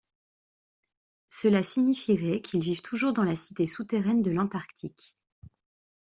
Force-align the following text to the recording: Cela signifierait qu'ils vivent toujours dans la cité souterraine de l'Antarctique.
Cela 1.29 1.61
signifierait 1.61 2.41
qu'ils 2.41 2.59
vivent 2.63 2.81
toujours 2.81 3.13
dans 3.13 3.23
la 3.23 3.35
cité 3.35 3.67
souterraine 3.67 4.23
de 4.23 4.31
l'Antarctique. 4.31 5.15